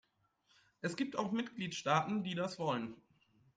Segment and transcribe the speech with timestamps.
[0.81, 2.95] Es gibt auch Mitgliedstaaten, die das wollen.